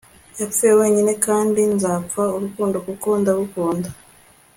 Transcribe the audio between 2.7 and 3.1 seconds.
kuko